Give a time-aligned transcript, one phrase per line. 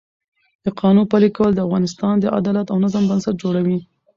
[0.63, 3.77] د قانون پلي کول د افغانستان د عدالت او نظم بنسټ جوړوي